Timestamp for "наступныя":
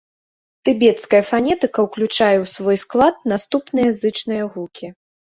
3.33-3.89